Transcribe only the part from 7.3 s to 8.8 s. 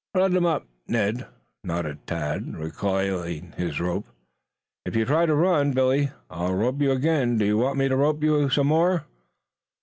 Do you want me to rope you some